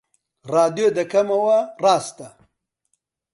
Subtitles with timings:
[0.51, 2.27] ڕادیۆ دەکەمەوە، ڕاستە